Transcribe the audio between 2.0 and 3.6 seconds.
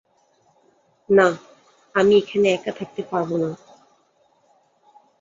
এখানে একা থাকতে পারবো না।